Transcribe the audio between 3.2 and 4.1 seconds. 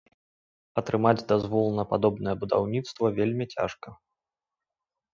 вельмі цяжка.